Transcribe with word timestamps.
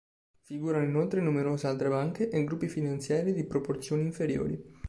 Figurano 0.41 0.83
inoltre 0.87 1.21
numerose 1.21 1.67
altre 1.67 1.87
banche 1.87 2.29
e 2.29 2.43
gruppi 2.43 2.67
finanziari 2.67 3.33
di 3.33 3.45
proporzioni 3.45 4.01
inferiori. 4.01 4.59